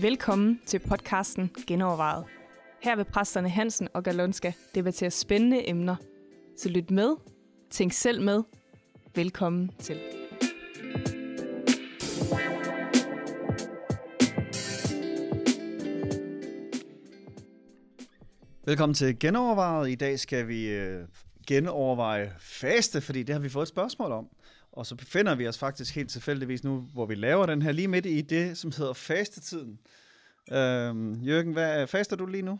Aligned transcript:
Velkommen 0.00 0.60
til 0.66 0.78
podcasten 0.78 1.50
Genovervejet. 1.66 2.24
Her 2.82 2.96
vil 2.96 3.04
præsterne 3.04 3.48
Hansen 3.48 3.88
og 3.94 4.04
Galonska 4.04 4.52
debattere 4.74 5.10
spændende 5.10 5.68
emner. 5.68 5.96
Så 6.56 6.68
lyt 6.68 6.90
med, 6.90 7.16
tænk 7.70 7.92
selv 7.92 8.22
med. 8.22 8.42
Velkommen 9.14 9.70
til. 9.78 10.00
Velkommen 18.66 18.94
til 18.94 19.18
Genovervejet. 19.18 19.90
I 19.90 19.94
dag 19.94 20.18
skal 20.18 20.48
vi 20.48 20.68
øh, 20.68 21.06
genoverveje 21.46 22.32
faste, 22.38 23.00
fordi 23.00 23.22
det 23.22 23.32
har 23.32 23.40
vi 23.40 23.48
fået 23.48 23.62
et 23.62 23.68
spørgsmål 23.68 24.12
om. 24.12 24.28
Og 24.72 24.86
så 24.86 24.96
befinder 24.96 25.34
vi 25.34 25.48
os 25.48 25.58
faktisk 25.58 25.94
helt 25.94 26.10
tilfældigvis 26.10 26.64
nu, 26.64 26.80
hvor 26.92 27.06
vi 27.06 27.14
laver 27.14 27.46
den 27.46 27.62
her 27.62 27.72
lige 27.72 27.88
midt 27.88 28.06
i 28.06 28.20
det, 28.20 28.58
som 28.58 28.72
hedder 28.76 28.92
fastetiden. 28.92 29.78
Øhm, 30.52 31.22
Jørgen, 31.22 31.52
hvad 31.52 31.86
faster 31.86 32.16
du 32.16 32.26
lige 32.26 32.42
nu? 32.42 32.58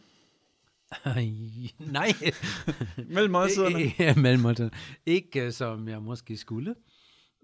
Nej. 1.93 2.13
mellem 3.09 3.31
måltiderne? 3.31 3.93
Ja, 3.99 4.15
mellem 4.15 4.41
måltiderne. 4.41 4.77
Ikke 5.07 5.47
uh, 5.47 5.53
som 5.53 5.89
jeg 5.89 6.03
måske 6.03 6.37
skulle. 6.37 6.75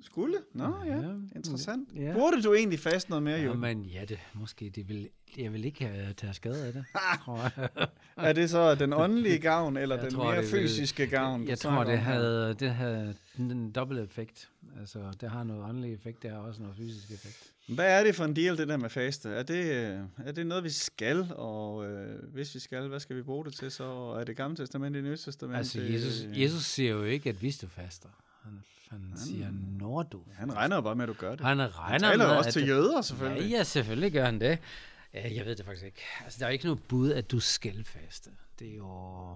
Skulle? 0.03 0.37
Nå 0.55 0.75
ja, 0.87 0.97
ja 0.97 1.15
interessant. 1.37 1.89
Ja. 1.97 2.13
Burde 2.13 2.43
du 2.43 2.55
egentlig 2.55 2.79
faste 2.81 3.11
noget 3.11 3.23
mere, 3.23 3.37
Ja, 3.37 3.43
Jørgen? 3.43 3.61
men 3.61 3.83
ja, 3.85 4.05
det, 4.05 4.19
måske 4.35 4.71
det 4.71 4.89
vil, 4.89 5.09
jeg 5.39 5.53
vil 5.53 5.65
ikke 5.65 5.85
have 5.87 6.13
taget 6.13 6.37
skade 6.37 6.67
af 6.67 6.73
det. 6.73 6.85
tror 7.25 7.61
jeg. 7.61 7.89
Er 8.17 8.33
det 8.33 8.51
så 8.51 8.75
den 8.75 8.93
åndelige 8.93 9.39
gavn, 9.39 9.77
eller 9.77 9.97
Jeg 9.97 10.05
den 10.05 10.15
tror, 10.15 10.25
mere 10.25 10.43
det 10.43 10.53
vil- 10.53 10.61
fysiske 10.69 11.07
gavn? 11.07 11.41
du 11.43 11.49
Jeg 11.49 11.59
tror, 11.59 11.85
det 11.85 11.99
havde, 11.99 12.55
det 12.61 12.71
havde 12.71 13.15
en, 13.39 13.73
dobbelt 13.73 14.01
effekt. 14.01 14.49
Altså, 14.81 14.99
det 15.21 15.31
har 15.31 15.45
noget 15.45 15.63
åndelig 15.65 15.93
effekt, 15.95 16.23
det 16.23 16.31
har 16.31 16.39
også 16.39 16.63
noget 16.63 16.77
fysisk 16.77 17.11
effekt. 17.11 17.53
Hvad 17.75 18.01
er 18.01 18.05
det 18.05 18.15
for 18.15 18.25
en 18.25 18.37
deal, 18.37 18.57
det 18.59 18.69
der 18.69 18.77
med 18.77 18.91
faste? 18.91 19.29
Er 19.29 19.43
det, 19.43 19.65
øh, 19.65 20.01
er 20.27 20.33
det 20.33 20.47
noget, 20.47 20.65
vi 20.65 20.71
skal? 20.71 21.27
Og 21.37 21.91
øh, 21.91 22.33
hvis 22.33 22.55
vi 22.55 22.61
skal, 22.61 22.89
hvad 22.89 23.01
skal 23.01 23.17
vi 23.17 23.23
bruge 23.23 23.45
det 23.45 23.55
til 23.55 23.71
så? 23.71 23.85
Er 24.21 24.25
det 24.25 24.37
gamle 24.37 24.57
testament, 24.57 24.95
det 24.95 25.05
nye 25.05 25.17
testament? 25.17 25.57
Altså, 25.59 25.81
Jesus, 25.81 26.27
Jesus 26.39 26.65
siger 26.65 26.91
jo 26.91 27.05
ikke, 27.05 27.29
at 27.31 27.37
hvis 27.37 27.59
du 27.59 27.67
faster. 27.67 28.09
Han, 28.43 28.63
han 28.91 29.17
siger, 29.17 29.51
når 29.79 30.03
du 30.03 30.23
Han 30.33 30.57
regner 30.57 30.81
bare 30.81 30.95
med, 30.97 31.05
at 31.05 31.09
du 31.09 31.15
gør 31.15 31.31
det. 31.31 31.41
Han 31.41 31.59
Han 31.59 31.79
regner 31.79 31.99
taler 32.11 32.27
med, 32.29 32.37
også 32.37 32.49
at 32.49 32.53
til 32.53 32.67
jøder, 32.69 33.01
selvfølgelig. 33.03 33.51
Ja, 33.51 33.57
ja, 33.57 33.63
selvfølgelig 33.63 34.13
gør 34.13 34.25
han 34.25 34.41
det. 34.41 34.59
Ja, 35.15 35.35
jeg 35.35 35.47
ved 35.47 35.57
det 35.57 35.65
faktisk 35.65 35.87
ikke. 35.87 36.01
Altså, 36.25 36.39
der 36.41 36.47
er 36.47 36.51
ikke 36.51 36.65
noget 36.65 36.83
bud, 36.83 37.11
at 37.13 37.31
du 37.31 37.41
skal 37.41 37.85
faste. 37.85 38.31
Det 38.59 38.71
er 38.73 38.77
jo... 38.77 39.29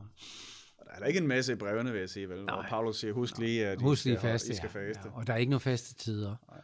Der 0.85 0.91
er 0.91 0.99
da 0.99 1.05
ikke 1.05 1.21
en 1.21 1.27
masse 1.27 1.53
i 1.53 1.57
brevene, 1.57 1.93
vil 1.93 2.01
jeg 2.01 2.09
sige, 2.11 2.29
vel? 2.29 2.39
Hvor 2.39 2.47
Nej. 2.47 2.69
Paulus 2.69 2.99
siger, 2.99 3.13
husk 3.13 3.39
lige, 3.39 3.67
at 3.67 3.81
Husk 3.81 4.07
I 4.07 4.09
lige 4.09 4.19
skal, 4.19 4.31
faste, 4.31 4.53
I 4.53 4.57
skal 4.57 4.71
ja. 4.75 4.81
faste. 4.81 5.03
Ja, 5.09 5.15
og 5.15 5.27
der 5.27 5.33
er 5.33 5.37
ikke 5.37 5.51
nogen 5.51 5.61
faste 5.61 5.95
tider. 5.95 6.37
Nej. 6.51 6.61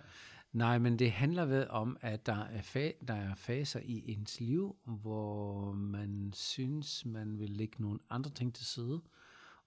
Nej, 0.53 0.79
men 0.79 0.99
det 0.99 1.13
handler 1.13 1.45
ved 1.45 1.67
om, 1.69 1.97
at 2.01 2.27
der 2.27 2.45
er, 2.45 2.61
fa- 2.61 3.05
der 3.09 3.15
er 3.15 3.35
faser 3.35 3.81
i 3.85 4.05
ens 4.07 4.41
liv, 4.41 4.77
hvor 4.85 5.73
man 5.73 6.33
synes, 6.35 7.05
man 7.05 7.39
vil 7.39 7.51
lægge 7.51 7.75
nogle 7.83 7.99
andre 8.11 8.31
ting 8.31 8.55
til 8.55 8.67
side. 8.67 9.01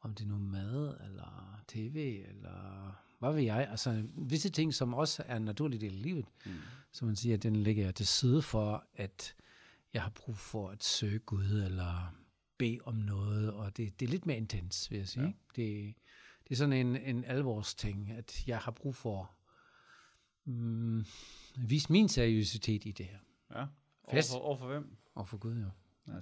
Om 0.03 0.13
det 0.13 0.23
er 0.23 0.27
noget 0.27 0.43
mad, 0.43 0.97
eller 1.03 1.61
tv, 1.67 2.23
eller 2.29 2.91
hvad 3.19 3.33
ved 3.33 3.41
jeg. 3.41 3.67
Altså 3.69 4.03
visse 4.17 4.49
ting, 4.49 4.73
som 4.73 4.93
også 4.93 5.23
er 5.25 5.35
en 5.35 5.45
naturlig 5.45 5.81
del 5.81 5.93
af 5.93 6.01
livet. 6.01 6.25
Mm. 6.45 6.51
Så 6.91 7.05
man 7.05 7.15
siger, 7.15 7.35
at 7.35 7.43
den 7.43 7.55
lægger 7.55 7.83
jeg 7.83 7.95
til 7.95 8.07
side 8.07 8.41
for, 8.41 8.85
at 8.95 9.35
jeg 9.93 10.01
har 10.01 10.09
brug 10.09 10.37
for 10.37 10.69
at 10.69 10.83
søge 10.83 11.19
Gud, 11.19 11.45
eller 11.45 12.15
bede 12.57 12.79
om 12.85 12.95
noget. 12.95 13.53
Og 13.53 13.77
det, 13.77 13.99
det 13.99 14.05
er 14.05 14.09
lidt 14.09 14.25
mere 14.25 14.37
intens, 14.37 14.91
vil 14.91 14.97
jeg 14.97 15.07
sige. 15.07 15.25
Ja. 15.25 15.31
Det, 15.55 15.95
det 16.43 16.51
er 16.51 16.55
sådan 16.55 16.73
en, 16.73 16.95
en 16.95 17.25
alvorsting, 17.25 18.11
at 18.11 18.47
jeg 18.47 18.57
har 18.57 18.71
brug 18.71 18.95
for 18.95 19.31
mm, 20.45 21.05
vise 21.55 21.91
min 21.91 22.09
seriøsitet 22.09 22.85
i 22.85 22.91
det 22.91 23.05
her. 23.05 23.17
Ja. 23.55 23.65
Overfor, 24.03 24.39
overfor 24.39 24.67
hvem? 24.67 24.97
Og 25.15 25.27
for 25.27 25.37
Gud 25.37 25.55
jo. 25.59 25.61
Ja, 25.65 25.69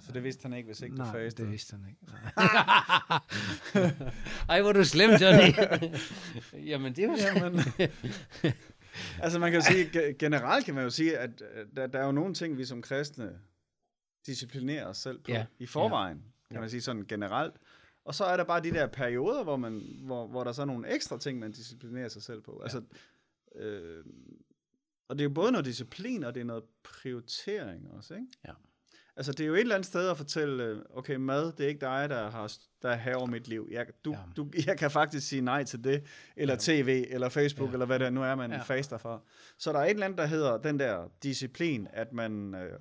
så 0.00 0.12
det 0.12 0.22
vidste 0.24 0.42
han 0.42 0.52
ikke, 0.52 0.66
hvis 0.66 0.80
ikke 0.80 0.96
du 0.96 1.02
Nej, 1.02 1.28
det 1.36 1.50
vidste 1.50 1.76
han 1.76 1.86
ikke. 1.88 2.00
Ej, 4.48 4.62
hvor 4.62 4.72
du 4.72 4.84
slem, 4.84 5.10
Johnny. 5.10 5.54
Jamen, 6.70 6.96
det 6.96 7.04
er 7.04 7.08
jo 7.08 7.16
Jamen, 7.16 7.60
altså 9.22 9.38
man 9.38 9.52
kan 9.52 9.60
jo 9.60 9.66
sige, 9.66 9.84
ge- 9.84 10.12
generelt 10.12 10.64
kan 10.64 10.74
man 10.74 10.84
jo 10.84 10.90
sige, 10.90 11.18
at 11.18 11.42
øh, 11.54 11.66
der, 11.76 11.86
der 11.86 11.98
er 11.98 12.06
jo 12.06 12.12
nogle 12.12 12.34
ting, 12.34 12.58
vi 12.58 12.64
som 12.64 12.82
kristne 12.82 13.38
disciplinerer 14.26 14.86
os 14.86 14.98
selv 14.98 15.18
på 15.18 15.30
Ja. 15.30 15.46
i 15.58 15.66
forvejen, 15.66 16.22
kan 16.50 16.60
man 16.60 16.70
sige 16.70 16.80
sådan 16.80 17.04
generelt. 17.08 17.54
Og 18.04 18.14
så 18.14 18.24
er 18.24 18.36
der 18.36 18.44
bare 18.44 18.62
de 18.62 18.70
der 18.70 18.86
perioder, 18.86 19.42
hvor, 19.44 19.56
man, 19.56 19.82
hvor, 20.04 20.26
hvor 20.26 20.44
der 20.44 20.52
så 20.52 20.62
er 20.62 20.66
nogle 20.66 20.94
ekstra 20.94 21.18
ting, 21.18 21.38
man 21.38 21.52
disciplinerer 21.52 22.08
sig 22.08 22.22
selv 22.22 22.40
på. 22.40 22.60
Altså, 22.62 22.82
øh, 23.56 24.04
og 25.08 25.18
det 25.18 25.20
er 25.20 25.24
jo 25.28 25.34
både 25.34 25.52
noget 25.52 25.64
disciplin, 25.64 26.24
og 26.24 26.34
det 26.34 26.40
er 26.40 26.44
noget 26.44 26.64
prioritering 26.82 27.90
også, 27.90 28.14
ikke? 28.14 28.26
Ja. 28.46 28.52
Altså, 29.16 29.32
det 29.32 29.40
er 29.40 29.46
jo 29.48 29.54
et 29.54 29.60
eller 29.60 29.74
andet 29.74 29.86
sted 29.86 30.08
at 30.10 30.16
fortælle, 30.16 30.64
øh, 30.64 30.78
okay, 30.90 31.14
mad, 31.16 31.52
det 31.52 31.64
er 31.64 31.68
ikke 31.68 31.80
dig, 31.80 32.08
der 32.08 32.30
har 32.30 32.52
der 32.82 32.88
er 32.90 33.14
over 33.16 33.26
mit 33.26 33.48
liv. 33.48 33.68
Jeg, 33.70 33.86
du, 34.04 34.10
Ja. 34.12 34.18
du, 34.36 34.50
jeg 34.66 34.78
kan 34.78 34.90
faktisk 34.90 35.28
sige 35.28 35.42
nej 35.42 35.64
til 35.64 35.84
det, 35.84 36.04
eller 36.36 36.56
tv, 36.60 37.04
eller 37.10 37.28
Facebook, 37.28 37.68
Ja. 37.68 37.72
eller 37.72 37.86
hvad 37.86 37.98
det 37.98 38.12
nu 38.12 38.22
er, 38.22 38.34
man 38.34 38.50
Ja. 38.50 38.58
faster 38.62 38.98
for. 38.98 39.24
Så 39.58 39.72
der 39.72 39.78
er 39.78 39.84
et 39.84 39.90
eller 39.90 40.04
andet, 40.06 40.18
der 40.18 40.26
hedder 40.26 40.58
den 40.58 40.78
der 40.78 41.08
disciplin, 41.22 41.88
at 41.92 42.12
man 42.12 42.54
øh, 42.54 42.78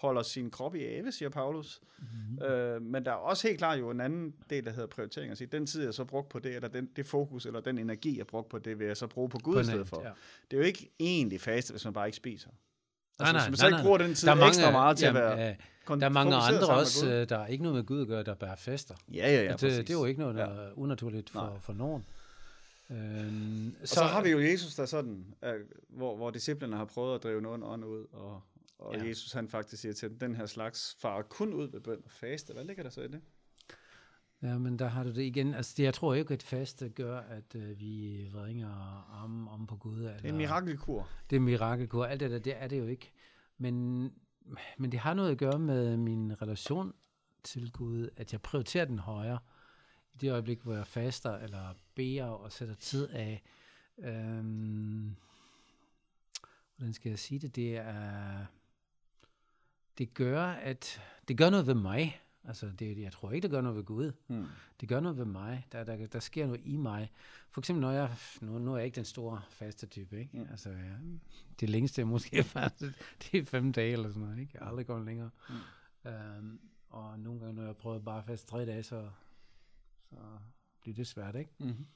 holder 0.00 0.22
sin 0.22 0.50
krop 0.50 0.74
i 0.74 0.84
ave, 0.84 1.12
siger 1.12 1.28
Paulus. 1.28 1.80
Mhm. 1.98 2.06
Mm-hmm. 2.08 2.42
Øh, 2.46 2.82
men 2.82 3.04
der 3.04 3.10
er 3.10 3.14
også 3.16 3.48
helt 3.48 3.58
klart 3.58 3.78
jo 3.80 3.90
en 3.90 4.00
anden 4.00 4.34
del, 4.50 4.64
der 4.64 4.70
hedder 4.70 4.86
prioritering. 4.86 5.28
Altså, 5.30 5.46
den 5.52 5.66
tid, 5.66 5.84
jeg 5.84 5.94
så 5.94 6.04
brugt 6.04 6.28
på 6.28 6.38
det, 6.38 6.54
eller 6.54 6.68
den, 6.68 6.88
det 6.96 7.06
fokus, 7.06 7.46
eller 7.46 7.60
den 7.60 7.78
energi, 7.78 8.18
jeg 8.18 8.26
brugt 8.26 8.48
på 8.48 8.58
det, 8.58 8.78
vil 8.78 8.86
jeg 8.86 8.96
så 8.96 9.06
bruge 9.06 9.28
på 9.28 9.38
Gud 9.38 9.60
i 9.60 9.64
stedet 9.64 9.88
for. 9.88 10.02
ja. 10.04 10.10
Det 10.50 10.56
er 10.56 10.60
jo 10.60 10.66
ikke 10.66 10.90
egentlig 11.00 11.40
faste, 11.40 11.72
hvis 11.72 11.84
man 11.84 11.94
bare 11.94 12.06
ikke 12.08 12.16
spiser. 12.16 12.50
Nej, 13.18 13.32
nej, 13.32 13.48
hvis 13.48 13.62
man 13.62 13.70
nej, 13.70 13.78
ikke 13.78 13.86
bruger 13.86 13.98
den 13.98 14.14
tid 14.14 14.26
Der 14.26 14.32
er 14.34 14.36
mange- 14.36 14.48
ekstra 14.48 14.70
meget 14.70 14.96
til 14.96 15.06
jamen, 15.06 15.22
at 15.22 15.38
være 15.38 15.50
øh, 15.90 16.00
Der 16.00 16.06
er 16.06 16.08
mange 16.10 16.36
andre 16.36 16.68
også, 16.68 17.10
øh, 17.10 17.28
der 17.28 17.38
er 17.38 17.46
ikke 17.46 17.62
noget 17.64 17.76
med 17.76 17.84
Gud 17.84 18.00
at 18.00 18.06
gøre, 18.08 18.22
der 18.22 18.34
bærer 18.34 18.56
fester. 18.56 18.94
Ja, 19.12 19.30
ja, 19.32 19.42
ja, 19.42 19.52
det, 19.52 19.60
det 19.62 19.90
er 19.90 19.94
jo 19.94 20.04
ikke 20.04 20.20
noget, 20.20 20.34
der 20.34 20.44
er 20.44 20.70
unaturligt 20.74 21.30
for, 21.30 21.40
Nej. 21.40 21.58
for 21.60 21.72
nogen. 21.72 22.04
Øhm, 22.90 23.74
Og 23.82 23.88
så, 23.88 23.94
så 23.94 24.02
har 24.02 24.22
vi 24.22 24.30
jo 24.30 24.40
Jesus, 24.40 24.74
der 24.74 24.86
sådan, 24.86 25.24
øh, 25.44 25.54
hvor, 25.88 26.16
hvor 26.16 26.30
disciplerne 26.30 26.76
har 26.76 26.84
prøvet 26.84 27.14
at 27.14 27.22
drive 27.22 27.38
en 27.38 27.46
ond 27.46 27.64
ånd 27.64 27.84
ud, 27.84 28.06
og, 28.12 28.42
og 28.78 28.94
Ja. 28.96 29.04
Jesus 29.08 29.32
han 29.32 29.48
faktisk 29.48 29.82
siger 29.82 29.92
til 29.92 30.08
dem, 30.10 30.18
den 30.18 30.36
her 30.36 30.46
slags 30.46 30.96
farer 31.00 31.22
kun 31.22 31.54
ud 31.54 31.68
ved 31.70 31.80
bøn 31.80 31.98
og 32.04 32.10
faste. 32.10 32.52
Hvad 32.52 32.64
ligger 32.64 32.82
der 32.82 32.90
så 32.90 33.00
i 33.00 33.08
det? 33.08 33.20
Ja, 34.42 34.58
men 34.58 34.78
der 34.78 34.86
har 34.86 35.04
du 35.04 35.10
det 35.10 35.22
igen. 35.22 35.54
Altså, 35.54 35.74
det, 35.76 35.82
jeg 35.82 35.94
tror 35.94 36.14
ikke, 36.14 36.34
at 36.34 36.42
faste 36.42 36.88
gør, 36.88 37.18
at 37.18 37.54
øh, 37.54 37.80
vi 37.80 38.26
vringer 38.32 38.70
armen 39.22 39.48
om 39.48 39.66
på 39.66 39.76
Gud. 39.76 39.98
Eller, 39.98 40.16
Det 40.16 40.24
er 40.24 40.28
en 40.28 40.36
mirakelkur. 40.36 41.08
Det 41.30 41.36
er 41.36 41.40
en 41.40 41.44
mirakelkur. 41.44 42.04
Alt 42.04 42.20
det 42.20 42.30
der, 42.30 42.38
det 42.38 42.62
er 42.62 42.68
det 42.68 42.78
jo 42.78 42.86
ikke. 42.86 43.12
Men, 43.58 44.02
men 44.78 44.92
det 44.92 45.00
har 45.00 45.14
noget 45.14 45.30
at 45.30 45.38
gøre 45.38 45.58
med 45.58 45.96
min 45.96 46.42
relation 46.42 46.92
til 47.42 47.72
Gud, 47.72 48.08
at 48.16 48.32
jeg 48.32 48.42
prioriterer 48.42 48.84
den 48.84 48.98
højere. 48.98 49.38
I 50.14 50.16
det 50.16 50.32
øjeblik, 50.32 50.62
hvor 50.62 50.74
jeg 50.74 50.86
faster 50.86 51.36
eller 51.36 51.74
beder 51.94 52.24
og 52.24 52.52
sætter 52.52 52.74
tid 52.74 53.08
af. 53.08 53.42
Øhm, 53.98 55.16
hvordan 56.76 56.94
skal 56.94 57.08
jeg 57.08 57.18
sige 57.18 57.38
det? 57.38 57.56
Det 57.56 57.76
er... 57.76 58.46
Det 59.98 60.14
gør, 60.14 60.42
at... 60.42 61.02
Det 61.28 61.38
gør 61.38 61.50
noget 61.50 61.66
ved 61.66 61.74
mig. 61.74 62.20
Altså, 62.46 62.70
det, 62.78 62.98
jeg 62.98 63.12
tror 63.12 63.32
ikke, 63.32 63.42
det 63.42 63.50
gør 63.50 63.60
noget 63.60 63.76
ved 63.76 63.84
Gud. 63.84 64.12
Hmm. 64.26 64.46
Det 64.80 64.88
gør 64.88 65.00
noget 65.00 65.18
ved 65.18 65.24
mig. 65.24 65.66
Der, 65.72 65.84
der, 65.84 66.06
der 66.06 66.20
sker 66.20 66.46
noget 66.46 66.60
i 66.64 66.76
mig. 66.76 67.10
For 67.50 67.60
eksempel, 67.60 67.80
når 67.80 67.90
jeg, 67.90 68.10
nu, 68.40 68.58
nu 68.58 68.72
er 68.72 68.76
jeg 68.76 68.86
ikke 68.86 68.96
den 68.96 69.04
store 69.04 69.42
faste 69.50 69.86
type, 69.86 70.20
ikke? 70.20 70.38
Mm. 70.38 70.46
Altså, 70.50 70.70
ja, 70.70 70.94
det 71.60 71.70
længste 71.70 72.00
jeg 72.00 72.08
måske 72.08 72.42
fastet, 72.56 72.94
det 73.22 73.40
er 73.40 73.44
fem 73.44 73.72
dage 73.72 73.92
eller 73.92 74.08
sådan 74.08 74.22
noget, 74.22 74.38
ikke? 74.38 74.50
Jeg 74.54 74.62
har 74.62 74.68
aldrig 74.68 74.86
gået 74.86 75.04
længere. 75.04 75.30
Mm. 75.48 76.10
Øhm, 76.10 76.60
og 76.88 77.18
nogle 77.20 77.40
gange, 77.40 77.54
når 77.54 77.64
jeg 77.64 77.76
prøver 77.76 77.98
bare 77.98 78.18
at 78.18 78.24
faste 78.24 78.46
tre 78.46 78.66
dage, 78.66 78.82
så, 78.82 79.08
så 80.10 80.16
bliver 80.80 80.94
det 80.94 81.06
svært, 81.06 81.36
ikke? 81.36 81.50
Mm-hmm. 81.58 81.86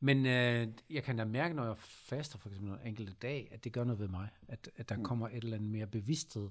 Men 0.00 0.26
øh, 0.26 0.68
jeg 0.90 1.02
kan 1.04 1.16
da 1.16 1.24
mærke, 1.24 1.54
når 1.54 1.64
jeg 1.64 1.78
faster 1.78 2.38
for 2.38 2.48
eksempel 2.48 2.72
en 2.72 2.86
enkelte 2.86 3.12
dag, 3.12 3.48
at 3.50 3.64
det 3.64 3.72
gør 3.72 3.84
noget 3.84 4.00
ved 4.00 4.08
mig. 4.08 4.28
At, 4.48 4.70
at 4.76 4.88
der 4.88 4.96
mm. 4.96 5.04
kommer 5.04 5.28
et 5.28 5.44
eller 5.44 5.56
andet 5.56 5.70
mere 5.70 5.86
bevidsthed, 5.86 6.50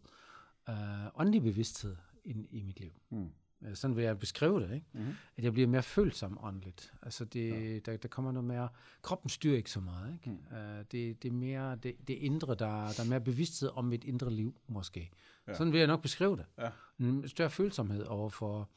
øh, 0.69 0.75
åndelig 1.15 1.41
bevidsthed 1.41 1.95
ind 2.27 2.47
i 2.51 2.63
mit 2.63 2.79
liv. 2.79 2.91
Mm. 3.09 3.29
Øh, 3.62 3.75
Sådan 3.75 3.95
vil 3.95 4.03
jeg 4.03 4.19
beskrive 4.19 4.62
det, 4.62 4.74
ikke? 4.74 4.85
Mm-hmm. 4.94 5.13
At 5.38 5.44
jeg 5.44 5.53
bliver 5.53 5.68
mere 5.68 5.83
følsom 5.83 6.38
åndeligt. 6.41 6.94
Altså, 7.01 7.25
det, 7.25 7.50
ja. 7.50 7.79
der, 7.79 7.97
der 7.97 8.07
kommer 8.07 8.31
noget 8.31 8.47
mere... 8.47 8.69
Kroppen 9.01 9.29
styrer 9.29 9.57
ikke 9.57 9.71
så 9.71 9.79
meget, 9.79 10.13
ikke? 10.13 10.29
Mm. 10.29 10.57
Uh, 10.57 10.77
det, 10.91 11.24
det 11.24 11.25
er 11.25 11.31
mere 11.31 11.75
det, 11.75 11.95
det 12.07 12.13
indre, 12.13 12.56
der, 12.56 12.91
der 12.97 13.03
er 13.03 13.09
mere 13.09 13.21
bevidsthed 13.21 13.69
om 13.74 13.85
mit 13.85 14.03
indre 14.03 14.31
liv, 14.33 14.62
måske. 14.68 15.09
Ja. 15.47 15.53
Sådan 15.53 15.74
vil 15.74 15.79
jeg 15.79 15.88
nok 15.88 16.01
beskrive 16.01 16.38
det. 16.38 16.45
Ja. 16.57 16.69
En 17.00 17.27
større 17.27 17.50
følsomhed 17.50 18.03
overfor... 18.03 18.69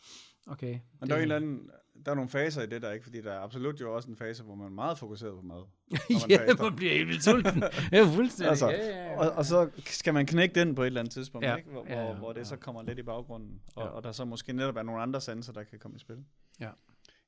Okay. 0.46 0.78
Men 1.00 1.08
der 1.10 1.14
er, 1.14 1.18
en 1.18 1.22
eller 1.22 1.36
anden, 1.36 1.70
der 2.04 2.10
er 2.10 2.14
nogle 2.14 2.30
faser 2.30 2.62
i 2.62 2.66
det 2.66 2.82
der, 2.82 2.92
ikke? 2.92 3.04
Fordi 3.04 3.20
der 3.20 3.32
er 3.32 3.40
absolut 3.40 3.80
jo 3.80 3.94
også 3.96 4.10
en 4.10 4.16
fase, 4.16 4.42
hvor 4.42 4.54
man 4.54 4.66
er 4.66 4.70
meget 4.70 4.98
fokuseret 4.98 5.34
på 5.34 5.42
mad. 5.42 5.62
ja, 6.28 6.36
faster. 6.48 6.62
man 6.64 6.76
bliver 6.76 6.92
helt 6.92 7.08
vildt 7.08 7.24
sulten. 7.24 7.62
ja, 7.92 8.02
fuldstændig. 8.16 8.50
Altså, 8.50 8.68
ja, 8.70 8.86
ja, 8.88 9.12
ja. 9.12 9.18
Og, 9.18 9.30
og 9.32 9.44
så 9.44 9.70
skal 9.86 10.14
man 10.14 10.26
knække 10.26 10.54
den 10.54 10.74
på 10.74 10.82
et 10.82 10.86
eller 10.86 11.00
andet 11.00 11.12
tidspunkt, 11.12 11.46
Ja. 11.46 11.56
ikke? 11.56 11.70
Hvor, 11.70 11.84
Ja, 11.88 11.98
ja, 12.00 12.04
hvor, 12.04 12.14
hvor 12.14 12.32
det 12.32 12.40
ja. 12.40 12.44
så 12.44 12.56
kommer 12.56 12.82
lidt 12.82 12.98
i 12.98 13.02
baggrunden, 13.02 13.62
og, 13.76 13.82
Ja. 13.84 13.88
og 13.88 14.02
der 14.04 14.12
så 14.12 14.24
måske 14.24 14.52
netop 14.52 14.76
er 14.76 14.82
nogle 14.82 15.02
andre 15.02 15.20
sanser, 15.20 15.52
der 15.52 15.64
kan 15.64 15.78
komme 15.78 15.96
i 15.96 15.98
spil. 15.98 16.24
Ja. 16.60 16.70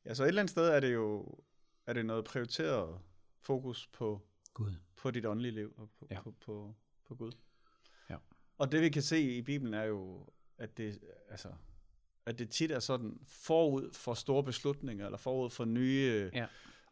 Ja, 0.07 0.15
så 0.15 0.23
et 0.23 0.29
eller 0.29 0.43
andet 0.43 0.51
sted 0.51 0.69
er 0.69 0.81
det 0.81 0.93
jo 0.95 1.39
er 1.87 1.93
det 1.93 2.07
noget 2.07 2.25
prioriteret 2.25 2.99
fokus 3.41 3.87
på, 3.87 4.23
Gud. 4.55 4.73
på 4.97 5.11
dit 5.11 5.27
åndelige 5.27 5.53
liv 5.53 5.75
og 5.77 5.91
på, 5.99 6.07
ja. 6.11 6.21
på, 6.21 6.35
på, 6.47 6.75
på 7.09 7.15
Gud. 7.15 7.33
Ja. 8.11 8.17
Og 8.59 8.73
det 8.73 8.81
vi 8.81 8.89
kan 8.89 9.03
se 9.03 9.21
i 9.21 9.43
Bibelen 9.43 9.75
er 9.75 9.85
jo, 9.85 10.27
at 10.59 10.77
det, 10.79 10.99
altså, 11.31 11.49
at 12.27 12.39
det 12.39 12.51
tit 12.51 12.71
er 12.71 12.81
sådan 12.81 13.19
forud 13.29 13.91
for 13.93 14.15
store 14.15 14.43
beslutninger, 14.45 15.05
eller 15.05 15.19
forud 15.19 15.51
for 15.51 15.65
nye 15.65 16.31
Ja. 16.35 16.47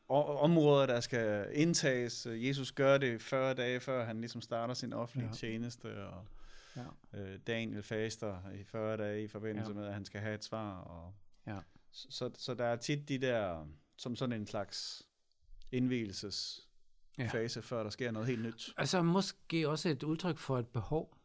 områder, 0.08 0.86
der 0.86 1.00
skal 1.00 1.46
indtages. 1.52 2.26
Jesus 2.30 2.72
gør 2.72 2.98
det 2.98 3.22
40 3.22 3.54
dage, 3.54 3.80
før 3.80 4.04
han 4.04 4.20
ligesom 4.20 4.40
starter 4.40 4.74
sin 4.74 4.92
offentlige 4.92 5.28
Ja. 5.28 5.34
tjeneste, 5.34 6.06
og 6.06 6.26
Ja. 6.76 7.18
øh, 7.20 7.38
Daniel 7.46 7.82
faster 7.82 8.50
i 8.60 8.64
40 8.64 8.96
dage 8.96 9.24
i 9.24 9.28
forbindelse 9.28 9.70
Ja. 9.72 9.78
med, 9.78 9.86
at 9.86 9.94
han 9.94 10.04
skal 10.04 10.20
have 10.20 10.34
et 10.34 10.44
svar. 10.44 10.78
Og, 10.80 11.14
Ja. 11.46 11.58
så, 11.92 12.06
så, 12.10 12.30
så 12.38 12.54
der 12.54 12.64
er 12.64 12.76
tit 12.76 13.08
de 13.08 13.18
der, 13.18 13.66
som 13.96 14.16
sådan 14.16 14.40
en 14.40 14.46
slags 14.46 15.02
indvielsesfase, 15.72 16.62
ja. 17.18 17.60
før 17.62 17.82
der 17.82 17.90
sker 17.90 18.10
noget 18.10 18.28
helt 18.28 18.42
nyt. 18.42 18.70
Altså 18.76 19.02
måske 19.02 19.68
også 19.68 19.88
et 19.88 20.02
udtryk 20.02 20.38
for 20.38 20.58
et 20.58 20.68
behov. 20.68 21.16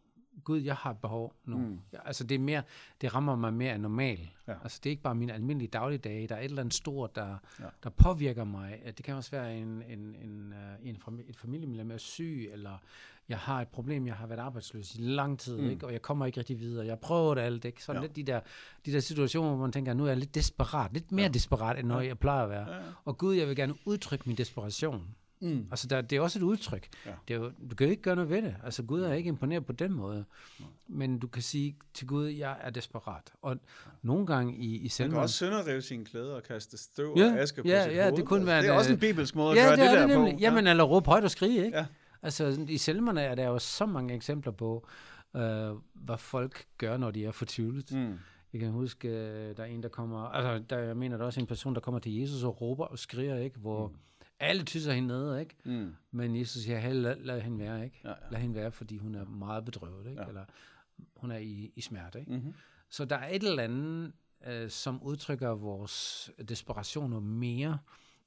Gud, 0.44 0.60
jeg 0.60 0.76
har 0.76 0.92
et 0.92 0.98
behov 0.98 1.34
nu. 1.46 1.58
Mm. 1.58 1.80
Ja, 1.94 1.98
altså 2.06 2.24
det 2.24 2.36
er 2.36 2.40
mere, 2.40 2.64
det 3.02 3.16
rammer 3.16 3.36
mig 3.36 3.54
mere 3.54 3.74
end 3.76 3.82
normalt. 3.82 4.30
Ja. 4.48 4.54
Altså 4.64 4.80
det 4.84 4.90
er 4.90 4.92
ikke 4.92 5.04
bare 5.04 5.16
mine 5.16 5.34
almindelige 5.34 5.70
dagligdage. 5.70 6.28
Der 6.28 6.36
er 6.36 6.40
et 6.40 6.46
eller 6.46 6.60
andet 6.62 6.74
stort, 6.74 7.16
der, 7.16 7.38
Ja. 7.60 7.66
der 7.84 7.90
påvirker 7.90 8.44
mig. 8.44 8.82
Det 8.86 9.06
kan 9.06 9.16
også 9.16 9.32
være 9.32 9.58
en, 9.58 9.84
en, 9.90 10.16
en, 10.24 10.54
øh, 10.54 10.90
en 10.90 10.98
et 11.28 11.38
familiemedlem 11.38 11.92
er 11.92 11.98
syg, 11.98 12.50
eller 12.54 12.78
jeg 13.30 13.38
har 13.38 13.62
et 13.62 13.68
problem, 13.68 14.08
jeg 14.08 14.16
har 14.16 14.28
været 14.28 14.40
arbejdsløs 14.40 14.96
i 14.96 15.02
lang 15.02 15.40
tid, 15.40 15.58
mm. 15.58 15.70
Ikke? 15.70 15.86
og 15.86 15.92
jeg 15.94 16.02
kommer 16.02 16.26
ikke 16.26 16.40
rigtig 16.40 16.60
videre. 16.60 16.86
Jeg 16.86 16.92
har 16.92 17.00
prøvet 17.02 17.40
alt. 17.40 17.66
Ikke? 17.66 17.84
Sådan 17.84 18.02
Ja. 18.02 18.08
lidt 18.08 18.16
de 18.16 18.24
der, 18.24 18.40
de 18.86 18.92
der 18.92 19.00
situationer, 19.00 19.50
hvor 19.50 19.62
man 19.62 19.72
tænker, 19.72 19.94
nu 19.94 20.04
er 20.04 20.08
jeg 20.08 20.18
lidt 20.18 20.36
desperat. 20.36 20.94
Lidt 20.94 21.12
mere 21.12 21.26
ja. 21.26 21.32
desperat, 21.32 21.80
end 21.80 21.88
når 21.88 22.02
jeg 22.02 22.20
plejer 22.20 22.44
at 22.44 22.50
være. 22.50 22.70
Ja, 22.70 22.76
ja. 22.76 22.82
Og 23.06 23.18
Gud, 23.18 23.36
jeg 23.36 23.48
vil 23.48 23.56
gerne 23.56 23.74
udtrykke 23.86 24.24
min 24.28 24.38
desperation. 24.38 25.16
Mm. 25.54 25.68
Altså, 25.72 25.88
der, 25.88 26.02
det 26.02 26.16
er 26.16 26.22
også 26.22 26.40
et 26.40 26.44
udtryk. 26.44 26.88
Ja. 27.06 27.12
Det 27.28 27.34
er 27.34 27.38
jo, 27.38 27.52
du 27.70 27.76
kan 27.76 27.88
jo 27.88 27.92
ikke 27.92 28.04
gøre 28.04 28.16
noget 28.16 28.30
ved 28.30 28.42
det. 28.42 28.56
Altså, 28.64 28.84
Gud 28.84 29.02
er 29.02 29.14
ikke 29.14 29.28
imponeret 29.28 29.66
på 29.66 29.72
den 29.74 29.94
måde. 29.94 30.26
Men 30.88 31.20
du 31.20 31.28
kan 31.28 31.42
sige 31.42 31.76
til 31.94 32.08
Gud, 32.08 32.26
jeg 32.28 32.58
er 32.62 32.70
desperat. 32.70 33.34
Og 33.42 33.58
nogle 34.02 34.26
gange 34.26 34.56
i, 34.58 34.66
i 34.66 34.72
Han 34.78 34.82
kan 34.82 34.90
selvmord... 34.90 35.22
også 35.22 35.36
sønderrive 35.36 35.82
sine 35.82 36.06
klæder 36.06 36.36
og 36.36 36.44
kaste 36.44 36.78
støv 36.78 37.14
Ja, 37.18 37.32
og 37.34 37.40
aske 37.40 37.62
på 37.62 37.68
ja, 37.68 37.84
sit 37.84 37.96
ja, 37.96 38.04
hoved. 38.04 38.18
det 38.18 38.26
kunne 38.26 38.40
Altså, 38.40 38.46
være 38.52 38.62
det 38.62 38.68
er 38.68 38.72
en, 38.74 38.78
også 38.78 38.90
en 38.92 38.96
øh, 38.96 39.00
bibelsk 39.02 39.36
måde 39.36 39.52
at 39.52 39.58
Ja, 39.58 39.62
gøre 39.64 39.72
det, 39.72 39.80
det, 39.80 39.88
er 39.88 39.94
der 39.94 40.08
det 40.08 40.18
nemlig. 40.18 40.34
på. 40.34 40.40
Jamen, 40.40 40.68
eller 40.68 40.84
råbe 40.84 41.06
højt 41.10 41.24
og 41.24 41.32
skrige, 41.32 41.66
ikke? 41.66 41.78
Ja. 41.78 41.86
Altså, 42.24 42.66
i 42.70 42.78
selvmerne 42.78 43.22
er 43.22 43.36
der 43.36 43.48
jo 43.48 43.60
så 43.60 43.86
mange 43.86 44.14
eksempler 44.14 44.52
på, 44.52 44.88
øh, 45.36 45.42
hvad 45.94 46.18
folk 46.18 46.66
gør, 46.78 46.98
når 46.98 47.12
de 47.12 47.26
er 47.26 47.32
fortvivlet. 47.32 47.92
Mm. 47.92 47.98
Mm. 48.00 48.18
Jeg 48.54 48.62
kan 48.62 48.72
huske, 48.72 49.08
øh, 49.08 49.58
der 49.58 49.64
er 49.64 49.68
en, 49.68 49.84
der 49.84 49.90
kommer... 49.90 50.20
Altså, 50.26 50.64
der, 50.70 50.80
jeg 50.84 50.98
mener, 50.98 51.18
der 51.18 51.24
er 51.24 51.26
også 51.26 51.40
en 51.40 51.46
person, 51.48 51.76
der 51.76 51.82
kommer 51.82 52.00
til 52.00 52.16
Jesus 52.20 52.44
og 52.44 52.62
råber 52.62 52.86
og 52.86 53.00
skriger, 53.00 53.38
ikke? 53.38 53.60
Hvor 53.60 53.88
mm. 53.88 53.94
Alle 54.40 54.64
tysser 54.64 54.94
hende 54.94 55.08
ned, 55.08 55.40
ikke? 55.40 55.56
Mm. 55.66 55.96
Men 56.12 56.36
Jesus 56.36 56.64
siger, 56.64 56.80
hey, 56.80 56.94
lad, 56.94 57.16
lad 57.16 57.42
hende 57.42 57.60
være, 57.60 57.86
ikke? 57.86 58.00
Ja, 58.04 58.10
ja. 58.10 58.16
Lad 58.32 58.40
hende 58.40 58.56
være, 58.56 58.72
fordi 58.72 58.98
hun 58.98 59.16
er 59.16 59.26
meget 59.26 59.66
bedrøvet, 59.66 60.10
ikke? 60.10 60.22
Ja. 60.22 60.28
Eller 60.28 60.46
hun 61.16 61.32
er 61.32 61.38
i, 61.38 61.72
i 61.76 61.82
smerte, 61.82 62.20
ikke? 62.20 62.32
Mm-hmm. 62.32 62.54
Så 62.90 63.06
der 63.06 63.16
er 63.16 63.30
et 63.30 63.44
eller 63.44 63.64
andet, 63.64 64.14
øh, 64.46 64.70
som 64.70 65.04
udtrykker 65.04 65.50
vores 65.50 66.32
desperationer 66.50 67.20
mere, 67.20 67.80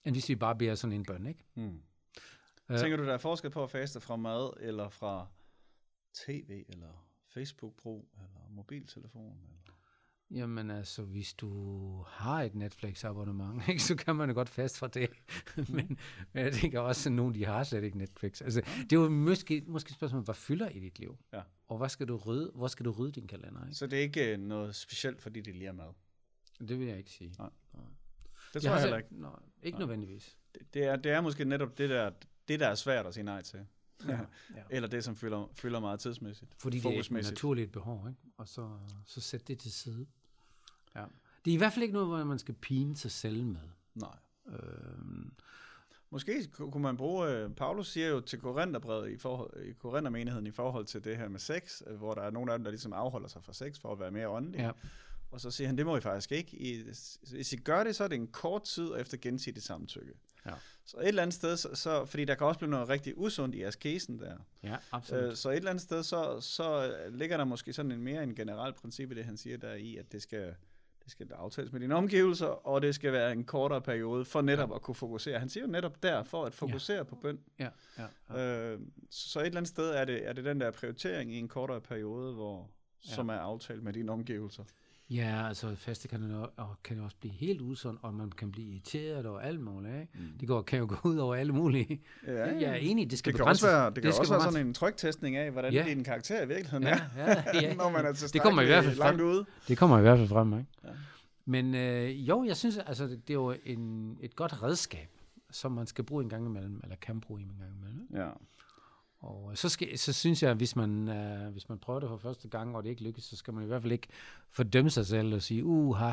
end 0.04 0.14
hvis 0.14 0.28
vi 0.28 0.36
bare 0.36 0.56
beder 0.56 0.74
sådan 0.74 0.96
en 0.96 1.04
bøn, 1.04 1.26
ikke? 1.26 1.44
Mm. 1.54 1.80
Øh. 2.68 2.78
Tænker 2.78 2.96
du, 2.96 3.04
der 3.04 3.12
er 3.12 3.18
forskel 3.18 3.50
på 3.50 3.62
at 3.62 3.70
faste 3.70 4.00
fra 4.00 4.16
mad, 4.16 4.50
eller 4.60 4.88
fra 4.88 5.26
tv, 6.14 6.64
eller 6.68 7.06
Facebook-brug, 7.26 8.08
eller 8.14 8.48
mobiltelefon? 8.50 9.32
Eller? 9.32 9.74
Jamen 10.30 10.70
altså, 10.70 11.02
hvis 11.02 11.34
du 11.34 12.02
har 12.02 12.42
et 12.42 12.54
Netflix-abonnement, 12.54 13.62
ikke, 13.68 13.82
så 13.82 13.96
kan 13.96 14.16
man 14.16 14.28
jo 14.28 14.34
godt 14.34 14.48
fast 14.48 14.78
fra 14.78 14.88
det. 14.88 15.10
men, 15.74 15.98
men 16.32 16.44
jeg 16.44 16.52
tænker 16.52 16.80
også, 16.80 17.08
at 17.08 17.12
nogen 17.12 17.34
de 17.34 17.44
har 17.44 17.64
slet 17.64 17.84
ikke 17.84 17.98
Netflix. 17.98 18.42
Altså, 18.42 18.60
det 18.60 18.92
er 18.92 19.00
jo 19.00 19.08
måske, 19.08 19.64
måske 19.66 19.88
et 19.88 19.94
spørgsmål, 19.94 20.22
hvad 20.22 20.34
fylder 20.34 20.68
i 20.68 20.80
dit 20.80 20.98
liv? 20.98 21.18
Ja. 21.32 21.42
Og 21.68 21.78
hvad 21.78 21.88
skal 21.88 22.08
du 22.08 22.16
rydde, 22.16 22.50
hvor 22.54 22.66
skal 22.66 22.84
du 22.84 22.90
rydde 22.90 23.12
din 23.12 23.26
kalender? 23.26 23.64
Ikke? 23.64 23.74
Så 23.74 23.86
det 23.86 23.98
er 23.98 24.02
ikke 24.02 24.32
øh, 24.32 24.38
noget 24.38 24.74
specielt, 24.74 25.22
fordi 25.22 25.40
det 25.40 25.54
lige 25.54 25.68
er 25.68 25.72
mad? 25.72 25.92
Det 26.68 26.78
vil 26.78 26.86
jeg 26.86 26.98
ikke 26.98 27.10
sige. 27.10 27.34
Nej. 27.38 27.50
Nej. 27.74 27.84
Det 28.54 28.62
tror 28.62 28.70
jeg, 28.70 28.74
har 28.74 28.80
heller 28.80 28.96
ikke. 28.96 29.20
Nej, 29.20 29.30
ikke 29.62 29.78
Nej. 29.78 29.86
nødvendigvis. 29.86 30.36
Det, 30.54 30.74
det, 30.74 30.84
er, 30.84 30.96
det 30.96 31.12
er 31.12 31.20
måske 31.20 31.44
netop 31.44 31.78
det 31.78 31.90
der, 31.90 32.10
det, 32.48 32.60
der 32.60 32.66
er 32.68 32.74
svært 32.74 33.06
at 33.06 33.14
sige 33.14 33.24
nej 33.24 33.42
til. 33.42 33.66
Ja. 34.08 34.18
ja. 34.56 34.62
Eller 34.70 34.88
det, 34.88 35.04
som 35.04 35.16
fylder, 35.16 35.46
fylder 35.54 35.80
meget 35.80 36.00
tidsmæssigt. 36.00 36.50
Fordi 36.58 36.76
det 36.78 36.84
er 36.84 36.88
et 36.90 36.94
Fokusmæssigt. 36.94 37.32
naturligt 37.34 37.72
behov, 37.72 38.06
ikke? 38.08 38.20
Og 38.36 38.48
så, 38.48 38.70
så 39.06 39.20
sæt 39.20 39.48
det 39.48 39.58
til 39.58 39.72
side. 39.72 40.06
Ja. 40.96 41.04
Det 41.44 41.50
er 41.50 41.54
i 41.54 41.58
hvert 41.58 41.72
fald 41.72 41.82
ikke 41.82 41.92
noget, 41.92 42.08
hvor 42.08 42.24
man 42.24 42.38
skal 42.38 42.54
pine 42.54 42.96
sig 42.96 43.10
selv 43.10 43.44
med. 43.44 43.60
Nej. 43.94 44.16
Øhm, 44.48 45.32
Måske 46.10 46.46
ku- 46.52 46.70
kunne 46.70 46.82
man 46.82 46.96
bruge, 46.96 47.28
øh, 47.28 47.50
Paulus 47.50 47.88
siger 47.92 48.08
jo 48.08 48.20
til 48.20 48.40
Korintherbrevet 48.40 49.10
i, 49.10 49.16
forhold, 49.16 49.62
i 49.62 49.72
Korinthermenigheden 49.72 50.46
i 50.46 50.50
forhold 50.50 50.86
til 50.86 51.04
det 51.04 51.16
her 51.16 51.28
med 51.28 51.40
sex, 51.40 51.82
øh, 51.86 51.96
hvor 51.96 52.14
der 52.14 52.22
er 52.22 52.30
nogle 52.30 52.52
af 52.52 52.58
dem, 52.58 52.64
der 52.64 52.70
ligesom 52.70 52.92
afholder 52.92 53.28
sig 53.28 53.44
fra 53.44 53.52
sex 53.52 53.78
for 53.80 53.92
at 53.92 53.98
være 54.00 54.10
mere 54.10 54.28
åndelige. 54.28 54.64
ja. 54.64 54.70
Og 55.30 55.40
så 55.40 55.50
siger 55.50 55.68
han, 55.68 55.78
det 55.78 55.86
må 55.86 55.96
I 55.96 56.00
faktisk 56.00 56.32
ikke. 56.32 56.84
Hvis 57.32 57.52
I 57.52 57.56
gør 57.56 57.84
det, 57.84 57.96
så 57.96 58.04
er 58.04 58.08
det 58.08 58.16
en 58.16 58.26
kort 58.26 58.62
tid 58.62 58.90
efter 58.98 59.16
gensidigt 59.16 59.64
samtykke. 59.64 60.12
Ja. 60.46 60.52
Så 60.84 60.96
et 60.96 61.08
eller 61.08 61.22
andet 61.22 61.34
sted, 61.34 61.56
så, 61.56 61.74
så, 61.74 62.04
fordi 62.04 62.24
der 62.24 62.34
kan 62.34 62.46
også 62.46 62.58
blive 62.58 62.70
noget 62.70 62.88
rigtig 62.88 63.18
usundt 63.18 63.54
i 63.54 63.62
askesen 63.62 64.18
der. 64.18 64.36
ja, 64.62 64.76
absolut. 64.92 65.24
Øh, 65.24 65.36
så 65.36 65.50
et 65.50 65.56
eller 65.56 65.70
andet 65.70 65.82
sted, 65.82 66.02
så, 66.02 66.40
så 66.40 66.96
ligger 67.10 67.36
der 67.36 67.44
måske 67.44 67.72
sådan 67.72 67.92
en 67.92 68.02
mere 68.02 68.22
en 68.22 68.34
generel 68.34 68.72
princip 68.72 69.10
i 69.10 69.14
det, 69.14 69.24
han 69.24 69.36
siger 69.36 69.56
der 69.56 69.74
i, 69.74 69.96
at 69.96 70.12
det 70.12 70.22
skal, 70.22 70.54
det 71.04 71.12
skal 71.12 71.32
aftales 71.32 71.72
med 71.72 71.80
dine 71.80 71.94
omgivelser, 71.94 72.46
og 72.46 72.82
det 72.82 72.94
skal 72.94 73.12
være 73.12 73.32
en 73.32 73.44
kortere 73.44 73.80
periode 73.80 74.24
for 74.24 74.40
netop 74.40 74.70
ja. 74.70 74.74
at 74.74 74.82
kunne 74.82 74.94
fokusere. 74.94 75.38
Han 75.38 75.48
siger 75.48 75.64
jo 75.64 75.70
netop 75.70 76.02
der, 76.02 76.24
for 76.24 76.44
at 76.44 76.54
fokusere 76.54 76.96
ja. 76.96 77.02
på 77.02 77.16
bøn. 77.16 77.40
ja, 77.58 77.68
ja, 77.98 78.06
ja. 78.30 78.72
Øh, 78.72 78.80
så 79.10 79.40
et 79.40 79.46
eller 79.46 79.56
andet 79.56 79.68
sted 79.68 79.90
er 79.90 80.04
det, 80.04 80.28
er 80.28 80.32
det 80.32 80.44
den 80.44 80.60
der 80.60 80.70
prioritering 80.70 81.32
i 81.34 81.38
en 81.38 81.48
kortere 81.48 81.80
periode, 81.80 82.34
hvor, 82.34 82.70
Ja. 83.08 83.14
som 83.14 83.28
er 83.28 83.34
aftalt 83.34 83.82
med 83.82 83.92
dine 83.92 84.12
omgivelser. 84.12 84.64
Ja, 85.10 85.48
altså 85.48 85.74
faste 85.76 86.08
kan 86.08 86.30
jo, 86.30 86.46
og 86.56 86.76
kan 86.84 86.96
jo 86.96 87.04
også 87.04 87.16
blive 87.20 87.32
helt 87.34 87.60
usund, 87.60 87.98
og 88.02 88.14
man 88.14 88.30
kan 88.30 88.52
blive 88.52 88.66
irriteret 88.70 89.26
over 89.26 89.40
alt 89.40 89.60
muligt. 89.60 89.94
Ikke? 90.00 90.08
Mm. 90.14 90.38
Det 90.40 90.48
går, 90.48 90.62
kan 90.62 90.78
jo 90.78 90.86
gå 90.88 90.96
ud 91.10 91.16
over 91.16 91.34
alle 91.34 91.52
mulige. 91.52 92.00
Ja, 92.26 92.32
Jeg 92.44 92.62
er 92.62 92.74
enig, 92.74 93.10
det 93.10 93.18
skal 93.18 93.32
Det 93.32 93.36
kan 93.38 93.42
begrænses. 93.44 93.62
også 93.64 93.76
være, 93.76 93.90
det 93.90 94.02
kan 94.02 94.12
skal 94.12 94.20
også 94.20 94.32
være 94.32 94.52
sådan 94.52 94.66
en 94.66 94.74
tryktestning 94.74 95.36
af, 95.36 95.50
hvordan 95.50 95.72
Ja. 95.72 95.82
ja. 95.82 95.88
din 95.88 96.04
karakter 96.04 96.42
i 96.42 96.48
virkeligheden 96.48 96.82
Ja, 96.82 97.00
er, 97.16 97.42
ja, 97.54 97.60
ja, 97.60 97.74
når 97.82 97.90
man 97.90 98.06
er 98.06 98.12
det 98.32 98.42
kommer 98.42 98.62
i 98.62 98.66
hvert 98.66 98.84
fald 98.84 98.96
langt 98.96 99.18
frem. 99.20 99.28
ude. 99.30 99.44
Det 99.68 99.78
kommer 99.78 99.98
i 99.98 100.02
hvert 100.02 100.18
fald 100.18 100.28
frem, 100.28 100.52
ikke? 100.58 100.66
Ja. 100.84 100.88
Men 101.44 101.74
øh, 101.74 102.28
jo, 102.28 102.44
jeg 102.44 102.56
synes, 102.56 102.78
altså, 102.78 103.04
det, 103.06 103.28
det 103.28 103.30
er 103.30 103.38
jo 103.38 103.54
en, 103.64 104.16
et 104.20 104.36
godt 104.36 104.62
redskab, 104.62 105.08
som 105.50 105.72
man 105.72 105.86
skal 105.86 106.04
bruge 106.04 106.22
en 106.24 106.28
gang 106.30 106.46
imellem, 106.46 106.80
eller 106.82 106.96
kan 106.96 107.20
bruge 107.20 107.40
en 107.40 107.46
gang 107.58 107.70
imellem. 107.80 108.00
ikke? 108.10 108.22
Ja. 108.22 108.28
Og 109.20 109.58
så, 109.58 109.68
skal, 109.68 109.98
så 109.98 110.12
synes 110.12 110.42
jeg, 110.42 110.50
at 110.50 110.56
hvis 110.56 110.76
man, 110.76 111.08
øh, 111.08 111.52
hvis 111.52 111.68
man 111.68 111.78
prøver 111.78 112.00
det 112.00 112.08
for 112.08 112.16
første 112.16 112.48
gang, 112.48 112.76
og 112.76 112.82
det 112.82 112.90
ikke 112.90 113.02
lykkes, 113.02 113.24
så 113.24 113.36
skal 113.36 113.54
man 113.54 113.64
i 113.64 113.66
hvert 113.66 113.82
fald 113.82 113.92
ikke 113.92 114.08
fordømme 114.50 114.90
sig 114.90 115.06
selv 115.06 115.34
og 115.34 115.42
sige, 115.42 115.64
uha, 115.64 116.12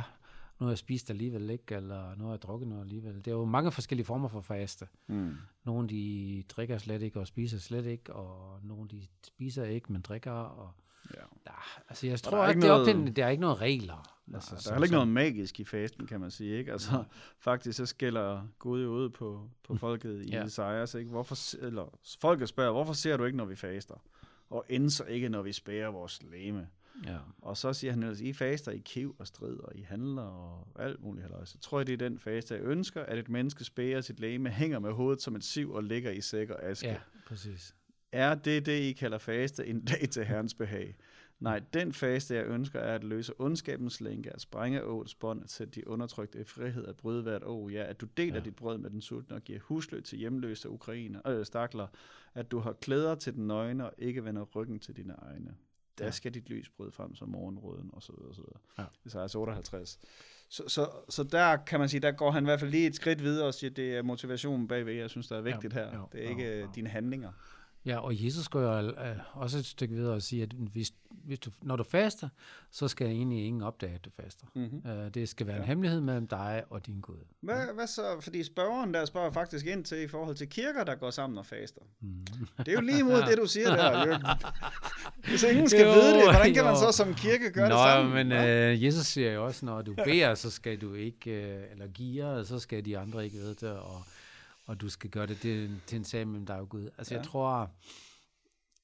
nu 0.59 0.65
har 0.65 0.71
jeg 0.71 0.77
spist 0.77 1.09
alligevel 1.09 1.50
ikke, 1.50 1.75
eller 1.75 2.15
nu 2.15 2.24
har 2.24 2.31
jeg 2.31 2.41
drukket 2.41 2.67
noget 2.67 2.81
alligevel. 2.81 3.15
Det 3.15 3.27
er 3.27 3.31
jo 3.31 3.45
mange 3.45 3.71
forskellige 3.71 4.05
former 4.05 4.27
for 4.27 4.41
faste. 4.41 4.88
Mm. 5.07 5.35
Nogle 5.63 5.89
de 5.89 6.43
drikker 6.50 6.77
slet 6.77 7.01
ikke 7.01 7.19
og 7.19 7.27
spiser 7.27 7.59
slet 7.59 7.85
ikke, 7.85 8.13
og 8.13 8.59
nogle 8.63 8.89
de 8.89 9.01
spiser 9.24 9.63
ikke, 9.63 9.93
men 9.93 10.01
drikker. 10.01 10.31
Og, 10.31 10.71
Ja. 11.13 11.19
ja, 11.47 11.51
altså 11.89 12.07
jeg 12.07 12.24
der 12.24 12.29
tror 12.29 12.38
er 12.43 12.50
ikke, 12.50 12.57
ikke 12.57 12.62
det 12.67 12.74
er 12.74 12.77
noget- 12.93 13.05
til, 13.07 13.15
der 13.15 13.25
er 13.25 13.29
ikke 13.29 13.41
noget 13.41 13.62
regler. 13.62 14.12
Altså, 14.33 14.55
altså, 14.55 14.69
der 14.69 14.71
er 14.71 14.75
heller 14.75 14.85
ikke 14.85 14.93
noget 14.95 15.07
magisk 15.07 15.59
i 15.59 15.63
fasten, 15.63 16.07
kan 16.07 16.19
man 16.19 16.31
sige. 16.31 16.57
Ikke? 16.57 16.71
Altså, 16.71 17.03
faktisk 17.39 17.77
så 17.77 17.85
skælder 17.85 18.47
Gud 18.59 18.83
jo 18.83 18.89
ud 18.91 19.09
på, 19.09 19.50
på 19.63 19.75
folket 19.85 20.25
i 20.25 20.29
Ja. 20.29 20.45
Isaias. 20.45 20.93
Ikke? 20.93 21.09
Hvorfor, 21.12 21.55
eller, 21.65 22.00
folket 22.21 22.50
spørger, 22.50 22.71
hvorfor 22.71 22.93
ser 22.93 23.17
du 23.17 23.24
ikke, 23.25 23.38
når 23.38 23.45
vi 23.45 23.55
faster? 23.55 23.95
Og 24.50 24.65
end 24.69 24.89
så 24.89 25.03
ikke, 25.03 25.29
når 25.29 25.41
vi 25.41 25.51
spærer 25.53 25.88
vores 25.89 26.19
læme. 26.31 26.67
Ja. 27.05 27.17
Og 27.41 27.57
så 27.57 27.74
siger 27.74 27.91
han 27.93 28.03
ellers, 28.03 28.21
I 28.21 28.33
faster 28.33 28.71
i 28.71 28.77
kiv 28.77 29.15
og 29.19 29.27
strid, 29.27 29.57
og 29.57 29.75
I 29.75 29.81
handler 29.81 30.21
og 30.21 30.67
alt 30.79 31.01
muligt. 31.03 31.24
Halløj. 31.24 31.45
Så 31.45 31.57
tror 31.57 31.79
jeg, 31.79 31.88
det 31.88 31.93
er 31.93 32.09
den 32.09 32.19
faste, 32.19 32.53
jeg 32.55 32.63
ønsker, 32.63 33.01
at 33.03 33.17
et 33.17 33.29
menneske 33.29 33.63
spærer 33.63 34.01
sit 34.01 34.19
læme, 34.19 34.50
hænger 34.50 34.79
med 34.79 34.91
hovedet 34.91 35.21
som 35.21 35.35
et 35.35 35.43
siv 35.43 35.71
og 35.71 35.83
ligger 35.83 36.12
i 36.12 36.21
sæk 36.21 36.50
og 36.50 36.63
aske. 36.63 36.88
ja, 36.88 36.97
præcis. 37.27 37.75
Er 38.15 38.36
det 38.36 38.65
det, 38.65 38.79
I 38.79 38.91
kalder 38.93 39.17
faste, 39.17 39.67
en 39.67 39.86
dag 39.91 40.10
til 40.10 40.25
Herrens 40.25 40.53
behag? 40.53 40.95
Nej, 41.39 41.62
den 41.74 41.93
faste, 41.93 42.36
jeg 42.36 42.45
ønsker, 42.45 42.79
er 42.79 42.95
at 42.95 43.03
løse 43.03 43.34
ondskabens 43.41 44.01
lænke, 44.01 44.31
at 44.34 44.41
sprænge 44.41 44.84
åets 44.84 45.15
bånd, 45.15 45.43
at 45.43 45.50
sætte 45.51 45.72
de 45.74 45.88
undertrykte 45.88 46.39
i 46.39 46.43
frihed, 46.43 46.86
at 46.86 46.95
bryde 46.95 47.22
hvert 47.24 47.43
å, 47.43 47.69
ja, 47.69 47.84
at 47.84 48.01
du 48.01 48.05
deler 48.17 48.34
Ja. 48.34 48.39
ja. 48.39 48.45
dit 48.45 48.55
brød 48.55 48.77
med 48.77 48.89
den 48.89 49.01
sultne 49.01 49.36
og 49.36 49.41
giver 49.41 49.60
husløb 49.60 50.03
til 50.03 50.17
hjemløse 50.17 50.69
ukrainer, 50.69 51.27
øh, 51.27 51.45
stakler, 51.45 51.88
at 52.34 52.51
du 52.51 52.60
har 52.60 52.74
klæder 52.74 53.15
til 53.15 53.34
den 53.36 53.48
nøgne 53.48 53.86
og 53.86 53.93
ikke 53.98 54.25
vender 54.25 54.41
ryggen 54.43 54.79
til 54.79 54.95
dine 54.98 55.13
egne. 55.13 55.55
Der 55.98 56.05
Ja. 56.05 56.12
skal 56.12 56.34
dit 56.34 56.50
lys 56.50 56.69
bryde 56.69 56.91
frem 56.91 57.15
som 57.15 57.29
morgenråden, 57.29 57.89
og 57.93 58.03
så 58.03 58.12
videre, 58.13 58.29
og 58.29 58.36
så 58.36 58.41
videre. 58.41 58.60
Ja. 58.77 58.84
Det 59.03 59.15
er 59.15 59.19
altså 59.22 59.39
58. 59.39 60.00
Så, 60.50 60.63
så, 60.67 60.89
så 61.10 61.24
der 61.24 61.57
kan 61.57 61.79
man 61.79 61.89
sige, 61.89 62.00
der 62.01 62.12
går 62.12 62.31
han 62.31 62.43
i 62.43 62.45
hvert 62.45 62.60
fald 62.60 62.72
lige 62.72 62.88
et 62.88 62.95
skridt 62.95 63.24
videre 63.24 63.48
og 63.48 63.53
siger, 63.53 63.69
det 63.72 63.95
er 63.95 64.01
motivationen 64.01 64.67
bagved, 64.67 64.93
jeg 64.93 65.10
synes, 65.10 65.27
der 65.27 65.38
er 65.38 65.41
vigtigt 65.41 65.74
her. 65.74 65.95
jo, 65.98 66.07
det 66.12 66.19
er 66.19 66.24
jo, 66.24 66.29
ikke 66.29 66.60
jo. 66.60 66.67
dine 66.75 66.89
handlinger. 66.89 67.31
Ja, 67.86 67.98
og 68.00 68.25
Jesus 68.25 68.48
går 68.48 68.62
jo 68.62 68.88
øh, 68.89 69.15
også 69.34 69.58
et 69.58 69.65
stykke 69.65 69.96
videre 69.96 70.13
og 70.13 70.22
siger, 70.22 70.44
at 70.44 70.51
hvis, 70.54 70.94
hvis 71.12 71.39
du, 71.39 71.51
når 71.62 71.75
du 71.75 71.84
faster, 71.84 72.30
så 72.72 72.88
skal 72.88 73.08
egentlig 73.08 73.46
ingen 73.46 73.62
opdage, 73.62 73.94
at 73.96 74.06
du 74.06 74.10
faster. 74.24 74.46
Mm-hmm. 74.56 74.89
Øh, 74.92 75.13
det 75.13 75.30
skal 75.30 75.48
være 75.48 75.56
ja. 75.56 75.60
Ja. 75.60 75.63
en 75.63 75.68
hemmelighed 75.68 76.01
mellem 76.01 76.27
dig 76.27 76.63
og 76.70 76.86
din 76.86 77.00
Gud. 77.01 77.15
Hvad, 77.42 77.74
hvad 77.75 77.88
så? 77.88 78.01
Fordi 78.22 78.44
spørgeren 78.44 78.94
der 78.94 79.06
spørger 79.06 79.32
faktisk 79.32 79.65
ind 79.65 79.86
til 79.86 80.01
i 80.01 80.08
forhold 80.08 80.36
til 80.36 80.50
kirker, 80.50 80.84
der 80.84 80.96
går 80.96 81.10
sammen 81.10 81.38
og 81.38 81.46
faster. 81.46 81.82
Mm. 82.01 82.25
Det 82.58 82.68
er 82.68 82.74
jo 82.74 82.82
lige 82.82 83.00
imod 83.00 83.22
det, 83.30 83.38
du 83.38 83.48
siger 83.48 83.75
der, 83.75 84.06
Jørgen. 84.06 84.22
Hvis 85.30 85.44
ingen 85.44 85.70
skal 85.70 85.86
Jo, 85.86 85.92
vide 85.92 86.13
det, 86.13 86.24
hvordan 86.24 86.54
kan 86.54 86.63
man 86.63 86.74
jo. 86.74 86.80
så 86.80 86.92
som 86.92 87.13
kirke 87.13 87.51
gøre 87.51 87.70
Nå, 87.70 87.75
det 87.75 87.84
sammen? 87.84 88.13
men 88.27 88.32
hva'? 88.39 88.46
øh, 88.46 88.84
Jesus 88.84 89.06
siger 89.06 89.32
jo 89.32 89.46
også, 89.46 89.65
når 89.65 89.82
du 89.82 89.94
beder, 90.06 90.36
så 90.36 90.51
skal 90.51 90.82
du 90.82 90.94
ikke, 90.94 91.32
øh, 91.32 91.72
eller 91.72 91.88
giver, 91.88 92.44
så 92.44 92.60
skal 92.60 92.86
de 92.86 92.98
andre 92.98 93.25
ikke 93.25 93.38
vide 93.38 93.56
det, 93.56 93.70
og, 93.72 94.01
og 94.65 94.81
du 94.81 94.89
skal 94.89 95.10
gøre 95.10 95.25
det 95.27 95.38
til, 95.39 95.81
til 95.88 95.95
en 95.95 96.03
sag 96.03 96.27
mellem 96.27 96.45
dig 96.45 96.60
og 96.60 96.69
Gud. 96.69 96.89
Altså, 96.98 97.13
ja. 97.13 97.17
Ja. 97.17 97.22
jeg 97.22 97.29
tror, 97.29 97.72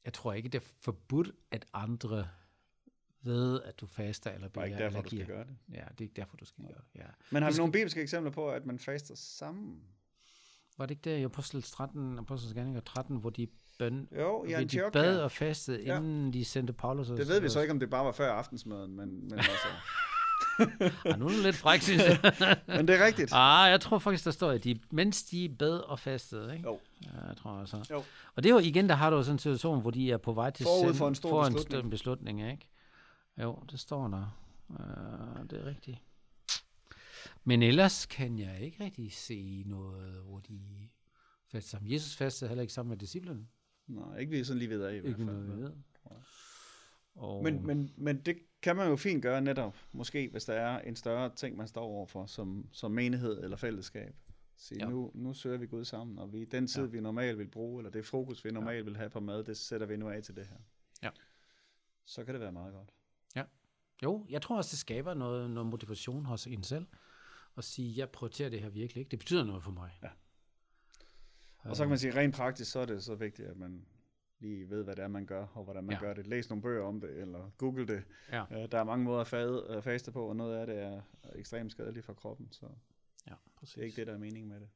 jeg 0.06 0.14
tror 0.14 0.34
ikke, 0.34 0.50
det 0.50 0.62
er 0.62 0.66
forbudt, 0.82 1.32
at 1.52 1.66
andre 1.74 2.28
ved, 3.24 3.62
at 3.62 3.80
du 3.82 3.86
faster 3.88 4.32
eller 4.32 4.48
beder 4.48 4.54
Bare 4.54 4.66
ikke 4.68 4.78
derfor, 4.84 4.98
eller 4.98 5.10
du 5.10 5.16
skal 5.16 5.26
gøre 5.28 5.44
det. 5.44 5.56
Ja, 5.70 5.76
det 5.92 5.98
er 5.98 6.02
ikke 6.02 6.14
derfor, 6.16 6.38
du 6.38 6.46
skal 6.46 6.64
gøre 6.66 6.74
det. 6.94 7.00
Ja. 7.00 7.06
Men 7.32 7.44
har 7.44 7.50
Du 7.50 7.52
vi 7.52 7.54
skal- 7.54 7.62
nogle 7.62 7.72
bibelske 7.72 8.02
eksempler 8.02 8.32
på, 8.32 8.50
at 8.50 8.66
man 8.66 8.80
faster 8.80 9.16
sammen? 9.16 9.82
Var 10.78 10.86
det 10.86 10.92
ikke 10.92 11.10
der 11.10 11.16
i 11.18 11.24
Apostles 11.24 11.72
13, 11.72 12.20
Apostles 12.20 12.54
Gerninger 12.54 12.82
13, 12.82 13.18
hvor 13.18 13.30
de, 13.30 13.48
bøn, 13.80 14.08
Jo, 14.16 14.44
i 14.46 14.64
de 14.64 14.82
bad 14.94 15.20
og 15.22 15.32
fastede, 15.32 15.84
Ja. 15.84 15.98
inden 15.98 16.34
de 16.34 16.46
sendte 16.46 16.74
Paulus? 16.74 17.10
og- 17.10 17.18
Det 17.18 17.28
ved 17.28 17.40
vi 17.42 17.50
så 17.50 17.62
ikke, 17.62 17.72
om 17.72 17.80
det 17.80 17.90
bare 17.90 18.06
var 18.06 18.12
før 18.12 18.32
aftensmaden, 18.32 18.96
men, 18.96 19.10
men, 19.30 19.34
altså. 19.34 19.68
Ah, 21.06 21.20
nu 21.20 21.26
er 21.26 21.30
det 21.30 21.40
lidt 21.44 21.56
fræk, 21.56 21.82
synes 21.82 22.04
jeg. 22.04 22.20
men 22.68 22.88
det 22.88 22.96
er 23.02 23.06
rigtigt. 23.06 23.30
Ah, 23.34 23.72
jeg 23.72 23.82
tror 23.82 24.00
faktisk, 24.00 24.26
der 24.26 24.32
står, 24.32 24.52
at 24.52 24.64
de, 24.64 24.80
mens 24.92 25.24
de 25.24 25.56
bad 25.60 25.78
og 25.78 26.00
fastede, 26.00 26.54
ikke? 26.54 26.70
Jo. 26.70 26.80
Ja, 27.06 27.28
jeg 27.28 27.38
tror 27.38 27.52
også. 27.52 27.86
Jo. 27.92 28.04
Og 28.36 28.44
det 28.44 28.50
er 28.50 28.54
jo 28.54 28.60
igen, 28.60 28.90
der 28.90 28.96
har 28.96 29.10
du 29.10 29.24
sådan 29.24 29.36
en 29.36 29.40
situation, 29.40 29.82
hvor 29.82 29.92
de 29.92 30.12
er 30.12 30.18
på 30.18 30.34
vej 30.34 30.50
til 30.50 30.64
Forud 30.64 30.90
send- 30.90 30.98
for 30.98 31.08
en 31.08 31.16
stor 31.16 31.30
for 31.30 31.46
en 31.48 31.54
beslutning. 31.54 31.86
st- 31.86 31.90
beslutning, 31.90 32.52
ikke? 32.52 32.68
Jo, 33.42 33.64
det 33.72 33.80
står 33.80 34.08
der. 34.08 34.38
Uh, 34.70 35.50
det 35.50 35.60
er 35.62 35.66
rigtigt. 35.66 35.98
Men 37.44 37.64
ellers 37.64 38.06
kan 38.06 38.40
jeg 38.40 38.60
ikke 38.62 38.84
rigtig 38.84 39.14
se 39.14 39.64
noget, 39.66 40.14
hvor 40.14 40.40
de 40.40 40.60
faster 41.52 41.70
sammen. 41.70 41.92
Jesus 41.92 42.16
fastede 42.16 42.50
heller 42.50 42.62
ikke 42.62 42.74
sammen 42.74 42.90
med 42.90 42.98
disciplene. 42.98 43.46
Nej, 43.88 44.18
ikke 44.18 44.32
vi 44.32 44.44
sådan 44.44 44.60
lige 44.60 44.70
ved 44.70 44.84
af 44.84 44.96
i 44.96 45.00
hvert 45.00 45.10
Ikke 45.10 45.26
fald. 45.26 45.38
noget, 45.38 45.58
vi 45.58 45.62
ved. 45.64 45.72
Og, 47.16 47.44
Men, 47.44 47.66
men, 47.66 47.94
men 47.98 48.22
det 48.22 48.38
kan 48.62 48.76
man 48.76 48.90
jo 48.90 48.96
fint 48.96 49.22
gøre 49.24 49.42
netop, 49.42 49.78
måske 49.92 50.30
hvis 50.32 50.46
der 50.46 50.54
er 50.54 50.80
en 50.82 50.96
større 50.96 51.36
ting, 51.36 51.58
man 51.58 51.68
står 51.68 51.82
overfor 51.84 52.26
som, 52.26 52.68
som 52.72 52.92
menighed 52.92 53.44
eller 53.44 53.58
fællesskab. 53.58 54.16
Sige, 54.58 54.78
Ja. 54.80 54.86
ja. 54.86 54.92
nu, 54.92 55.12
nu 55.14 55.34
søger 55.34 55.58
vi 55.58 55.68
Gud 55.68 55.86
sammen, 55.86 56.20
og 56.20 56.34
vi, 56.34 56.46
den 56.46 56.68
tid, 56.68 56.82
Ja. 56.82 56.86
ja. 56.88 56.92
vi 56.92 57.00
normalt 57.00 57.38
vil 57.38 57.48
bruge, 57.48 57.80
eller 57.80 57.92
det 57.92 58.06
fokus, 58.06 58.46
vi 58.46 58.52
normalt 58.52 58.86
vil 58.86 58.98
have 58.98 59.10
på 59.10 59.20
mad, 59.20 59.44
det 59.44 59.58
sætter 59.58 59.88
vi 59.88 59.98
nu 59.98 60.10
af 60.10 60.24
til 60.24 60.36
det 60.36 60.48
her. 60.48 60.58
Ja. 61.04 61.10
Så 62.06 62.24
kan 62.24 62.34
det 62.34 62.42
være 62.42 62.52
meget 62.52 62.74
godt. 62.74 62.90
Jo, 64.04 64.26
jeg 64.30 64.42
tror 64.42 64.58
også, 64.58 64.70
det 64.72 64.80
skaber 64.80 65.14
noget, 65.14 65.50
noget 65.50 65.70
motivation 65.70 66.26
hos 66.26 66.48
en 66.48 66.64
selv. 66.64 66.86
At 67.58 67.64
sige, 67.64 67.98
jeg 67.98 68.10
prioriterer 68.10 68.50
det 68.50 68.62
her 68.62 68.70
virkelig 68.70 69.00
ikke. 69.02 69.12
Det 69.12 69.20
betyder 69.20 69.44
noget 69.44 69.64
for 69.64 69.72
mig. 69.72 70.00
Ja. 70.04 70.10
Og 71.64 71.76
så 71.76 71.84
kan 71.84 71.90
man 71.90 71.98
sige, 71.98 72.16
rent 72.16 72.36
praktisk, 72.36 72.72
så 72.72 72.80
er 72.80 72.86
det 72.86 73.04
så 73.04 73.16
vigtigt, 73.16 73.48
at 73.48 73.58
man 73.58 73.86
lige 74.42 74.70
ved, 74.70 74.84
hvad 74.84 74.96
det 74.96 75.04
er, 75.04 75.08
man 75.08 75.26
gør, 75.26 75.46
og 75.54 75.64
hvordan 75.64 75.84
man 75.84 75.92
Ja. 75.92 75.98
ja. 76.02 76.08
gør 76.08 76.14
det. 76.14 76.28
Læs 76.28 76.50
nogle 76.50 76.62
bøger 76.62 76.84
om 76.84 77.02
det, 77.02 77.18
eller 77.22 77.52
google 77.58 77.88
det. 77.88 78.04
Ja. 78.32 78.44
Øh, 78.52 78.72
Der 78.72 78.80
er 78.80 78.84
mange 78.84 79.06
måder 79.06 79.22
at 79.22 79.28
fade, 79.28 79.66
øh, 79.70 79.82
faste 79.84 80.12
på, 80.12 80.26
og 80.26 80.36
noget 80.36 80.58
af 80.58 80.68
det 80.68 80.80
er 80.80 81.02
ekstremt 81.36 81.72
skadeligt 81.72 82.06
for 82.06 82.14
kroppen, 82.14 82.48
så 82.52 82.66
Ja, 83.28 83.34
præcis. 83.56 83.74
det 83.74 83.82
er 83.82 83.86
ikke 83.86 83.96
det, 83.96 84.08
der 84.08 84.14
er 84.14 84.18
meningen 84.18 84.50
med 84.50 84.60
det. 84.60 84.70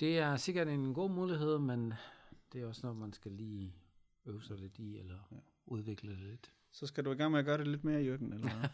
Det 0.00 0.18
er 0.18 0.36
sikkert 0.36 0.68
en 0.68 0.94
god 0.94 1.10
mulighed, 1.10 1.58
men 1.58 1.94
det 2.52 2.62
er 2.62 2.66
også 2.66 2.80
noget, 2.84 2.98
man 2.98 3.12
skal 3.12 3.32
lige 3.32 3.74
øve 4.26 4.42
sig 4.42 4.56
lidt 4.56 4.78
i, 4.78 4.98
eller 4.98 5.14
ja. 5.30 5.36
Ja. 5.36 5.40
udvikle 5.66 6.10
det 6.10 6.18
lidt. 6.18 6.52
Så 6.72 6.86
skal 6.86 7.04
du 7.04 7.12
i 7.12 7.14
gang 7.14 7.30
med 7.30 7.38
at 7.38 7.44
gøre 7.44 7.58
det 7.58 7.66
lidt 7.68 7.84
mere, 7.84 8.00
Jørgen, 8.02 8.32
eller? 8.32 8.50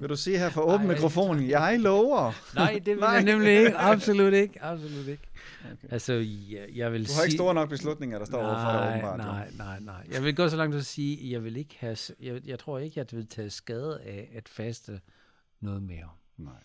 Vil 0.00 0.08
du 0.08 0.16
sige 0.16 0.38
her 0.38 0.50
for 0.50 0.60
åben 0.60 0.88
mikrofonen, 0.88 1.48
jeg 1.48 1.80
lover. 1.80 2.32
Nej, 2.54 2.72
det 2.74 2.86
vil 2.86 2.98
Nej. 2.98 3.08
jeg 3.10 3.24
nemlig 3.24 3.58
ikke. 3.58 3.76
Absolut 3.76 4.32
ikke. 4.32 4.62
Absolut 4.62 5.06
ikke. 5.06 5.27
Okay. 5.64 5.88
Altså, 5.90 6.12
jeg, 6.12 6.66
jeg 6.74 6.92
vil 6.92 7.08
Du 7.08 7.12
har 7.12 7.22
ikke 7.22 7.30
sige... 7.30 7.38
store 7.38 7.54
nok 7.54 7.68
beslutninger, 7.68 8.18
der 8.18 8.24
står 8.24 8.38
overfor 8.38 8.72
dig 8.72 8.80
nej, 8.80 8.90
åbenbart. 8.92 9.18
nej, 9.18 9.50
nej, 9.56 9.80
nej. 9.80 10.06
Jeg 10.12 10.22
vil 10.24 10.36
gå 10.36 10.48
så 10.48 10.56
langt 10.56 10.72
til 10.72 10.78
at 10.78 10.86
sige, 10.86 11.24
at 11.26 11.30
jeg 11.32 11.44
vil 11.44 11.56
ikke 11.56 11.76
have... 11.78 11.96
Jeg, 12.20 12.40
jeg 12.46 12.58
tror 12.58 12.78
ikke, 12.78 13.00
at 13.00 13.12
jeg 13.12 13.18
vil 13.18 13.26
tage 13.28 13.50
skade 13.50 14.00
af 14.00 14.30
at 14.34 14.48
faste 14.48 15.00
noget 15.60 15.82
mere. 15.82 16.08
Nej, 16.36 16.62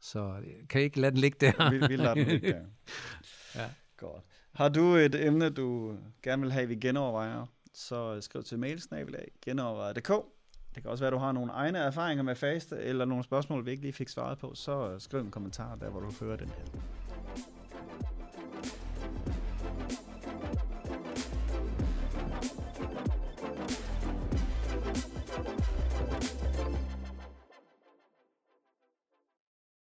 Så 0.00 0.34
øh, 0.44 0.68
kan 0.68 0.80
I 0.80 0.84
ikke 0.84 1.00
lade 1.00 1.10
den 1.10 1.20
ligge 1.20 1.36
der? 1.46 1.70
vi, 1.70 1.78
vi 1.86 1.96
lader 1.96 2.14
den 2.14 2.26
ligge 2.26 2.48
der. 2.52 2.60
Ja. 3.54 3.66
Godt. 3.96 4.24
Har 4.54 4.68
du 4.68 4.94
et 4.94 5.26
emne, 5.26 5.50
du 5.50 5.96
gerne 6.22 6.42
vil 6.42 6.52
have, 6.52 6.68
vi 6.68 6.74
genovervejer, 6.76 7.46
så 7.74 8.20
skriv 8.20 8.42
til 8.42 8.58
mailsnabelag 8.58 9.30
genovervejer.dk. 9.44 10.08
Det 10.74 10.82
kan 10.82 10.90
også 10.90 11.02
være, 11.04 11.08
at 11.08 11.12
du 11.12 11.18
har 11.18 11.32
nogle 11.32 11.52
egne 11.52 11.78
erfaringer 11.78 12.24
med 12.24 12.34
faste, 12.34 12.76
eller 12.76 13.04
nogle 13.04 13.24
spørgsmål, 13.24 13.66
vi 13.66 13.70
ikke 13.70 13.82
lige 13.82 13.92
fik 13.92 14.08
svaret 14.08 14.38
på, 14.38 14.54
så 14.54 14.98
skriv 14.98 15.20
en 15.20 15.30
kommentar 15.30 15.74
der, 15.74 15.90
hvor 15.90 16.00
du 16.00 16.12
hører 16.20 16.36
den 16.36 16.48
her. 16.48 16.64